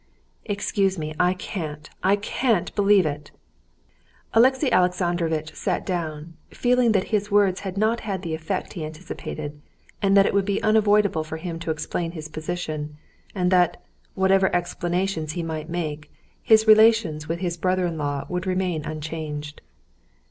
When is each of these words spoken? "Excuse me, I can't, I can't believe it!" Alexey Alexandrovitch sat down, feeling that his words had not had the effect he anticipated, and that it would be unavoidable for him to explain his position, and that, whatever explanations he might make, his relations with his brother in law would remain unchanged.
"Excuse 0.45 0.97
me, 0.97 1.13
I 1.19 1.35
can't, 1.35 1.87
I 2.01 2.15
can't 2.15 2.73
believe 2.73 3.05
it!" 3.05 3.29
Alexey 4.33 4.71
Alexandrovitch 4.71 5.53
sat 5.53 5.85
down, 5.85 6.33
feeling 6.49 6.93
that 6.93 7.09
his 7.13 7.29
words 7.29 7.59
had 7.59 7.77
not 7.77 7.99
had 7.99 8.23
the 8.23 8.33
effect 8.33 8.73
he 8.73 8.83
anticipated, 8.83 9.61
and 10.01 10.17
that 10.17 10.25
it 10.25 10.33
would 10.33 10.43
be 10.45 10.59
unavoidable 10.63 11.23
for 11.23 11.37
him 11.37 11.59
to 11.59 11.69
explain 11.69 12.13
his 12.13 12.29
position, 12.29 12.97
and 13.35 13.51
that, 13.51 13.79
whatever 14.15 14.47
explanations 14.55 15.33
he 15.33 15.43
might 15.43 15.69
make, 15.69 16.11
his 16.41 16.65
relations 16.65 17.27
with 17.29 17.37
his 17.37 17.55
brother 17.55 17.85
in 17.85 17.99
law 17.99 18.25
would 18.27 18.47
remain 18.47 18.83
unchanged. 18.83 19.61